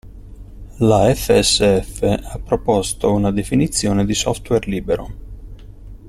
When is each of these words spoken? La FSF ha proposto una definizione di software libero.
La 0.79 1.13
FSF 1.13 2.01
ha 2.01 2.39
proposto 2.43 3.13
una 3.13 3.29
definizione 3.29 4.03
di 4.03 4.15
software 4.15 4.65
libero. 4.67 5.13